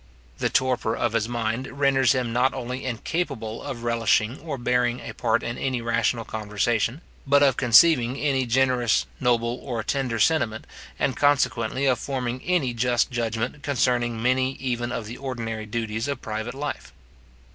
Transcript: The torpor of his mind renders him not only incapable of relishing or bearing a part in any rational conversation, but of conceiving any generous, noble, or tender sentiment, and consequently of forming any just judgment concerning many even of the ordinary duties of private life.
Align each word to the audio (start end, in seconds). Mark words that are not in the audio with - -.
The 0.39 0.49
torpor 0.49 0.95
of 0.97 1.13
his 1.13 1.29
mind 1.29 1.79
renders 1.79 2.13
him 2.13 2.33
not 2.33 2.55
only 2.55 2.85
incapable 2.85 3.61
of 3.61 3.83
relishing 3.83 4.39
or 4.39 4.57
bearing 4.57 4.99
a 4.99 5.13
part 5.13 5.43
in 5.43 5.59
any 5.59 5.79
rational 5.79 6.25
conversation, 6.25 7.01
but 7.27 7.43
of 7.43 7.55
conceiving 7.55 8.17
any 8.19 8.47
generous, 8.47 9.05
noble, 9.19 9.59
or 9.61 9.83
tender 9.83 10.17
sentiment, 10.19 10.65
and 10.97 11.15
consequently 11.15 11.85
of 11.85 11.99
forming 11.99 12.41
any 12.41 12.73
just 12.73 13.11
judgment 13.11 13.61
concerning 13.61 14.19
many 14.19 14.53
even 14.53 14.91
of 14.91 15.05
the 15.05 15.17
ordinary 15.17 15.67
duties 15.67 16.07
of 16.07 16.19
private 16.19 16.55
life. 16.55 16.91